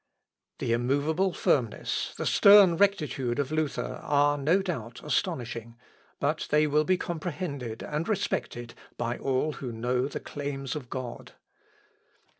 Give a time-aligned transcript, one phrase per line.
[0.57, 5.77] The immovable firmness, the stern rectitude of Luther, are, no doubt, astonishing,
[6.19, 11.33] but they will be comprehended and respected by all who know the claims of God.